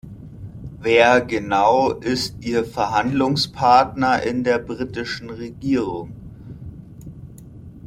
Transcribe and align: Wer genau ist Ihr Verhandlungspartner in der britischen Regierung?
Wer 0.79 1.21
genau 1.23 1.91
ist 1.91 2.37
Ihr 2.43 2.65
Verhandlungspartner 2.65 4.23
in 4.23 4.43
der 4.43 4.57
britischen 4.57 5.29
Regierung? 5.29 6.11